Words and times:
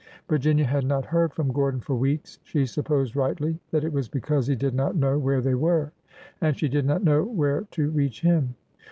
Virginia 0.27 0.65
had 0.65 0.83
not 0.83 1.05
heard 1.05 1.31
from 1.31 1.51
Gordon 1.51 1.79
for 1.79 1.95
weeks. 1.95 2.39
She 2.41 2.65
supposed 2.65 3.15
rightly 3.15 3.59
that 3.69 3.83
it 3.83 3.93
was 3.93 4.09
because 4.09 4.47
he 4.47 4.55
did 4.55 4.73
not 4.73 4.95
know 4.95 5.19
where 5.19 5.41
they 5.41 5.53
were, 5.53 5.91
and 6.41 6.57
she 6.57 6.67
did 6.67 6.87
not 6.87 7.03
know 7.03 7.21
where 7.21 7.67
to 7.69 7.91
reach 7.91 8.21
him. 8.21 8.55